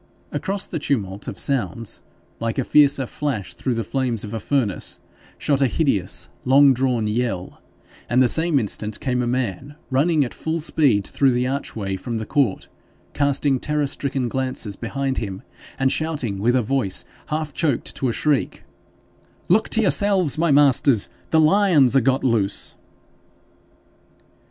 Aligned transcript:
Across 0.31 0.65
the 0.65 0.79
tumult 0.79 1.27
of 1.27 1.37
sounds, 1.37 2.01
like 2.39 2.57
a 2.57 2.63
fiercer 2.63 3.05
flash 3.05 3.53
through 3.53 3.75
the 3.75 3.83
flames 3.83 4.23
of 4.23 4.33
a 4.33 4.39
furnace, 4.39 4.99
shot 5.37 5.61
a 5.61 5.67
hideous, 5.67 6.27
long 6.43 6.73
drawn 6.73 7.05
yell, 7.05 7.61
and 8.09 8.19
the 8.19 8.27
same 8.27 8.57
instant 8.57 8.99
came 8.99 9.21
a 9.21 9.27
man 9.27 9.75
running 9.91 10.25
at 10.25 10.33
full 10.33 10.59
speed 10.59 11.05
through 11.05 11.29
the 11.29 11.45
archway 11.45 11.95
from 11.97 12.17
the 12.17 12.25
court, 12.25 12.67
casting 13.13 13.59
terror 13.59 13.85
stricken 13.85 14.27
glances 14.27 14.75
behind 14.75 15.19
him, 15.19 15.43
and 15.77 15.91
shouting 15.91 16.39
with 16.39 16.55
a 16.55 16.63
voice 16.63 17.05
half 17.27 17.53
choked 17.53 17.95
to 17.95 18.09
a 18.09 18.11
shriek 18.11 18.63
'Look 19.49 19.69
to 19.69 19.81
yourselves, 19.83 20.35
my 20.35 20.49
masters; 20.49 21.09
the 21.29 21.39
lions 21.39 21.95
are 21.95 22.01
got 22.01 22.23
loose!' 22.23 22.75